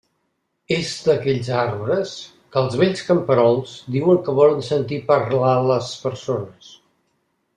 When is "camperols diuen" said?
3.09-4.21